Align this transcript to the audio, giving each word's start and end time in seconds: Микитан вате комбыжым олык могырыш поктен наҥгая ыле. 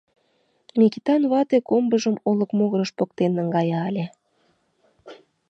Микитан 0.79 1.21
вате 1.31 1.57
комбыжым 1.69 2.15
олык 2.29 2.51
могырыш 2.57 2.91
поктен 2.97 3.31
наҥгая 3.37 3.79
ыле. 3.89 4.05